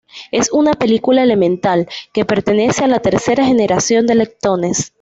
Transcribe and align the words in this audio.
Es 0.31 0.51
una 0.51 0.73
partícula 0.73 1.21
elemental, 1.21 1.87
que 2.11 2.25
pertenece 2.25 2.83
a 2.83 2.87
la 2.87 3.01
tercera 3.03 3.45
generación 3.45 4.07
de 4.07 4.15
leptones. 4.15 4.89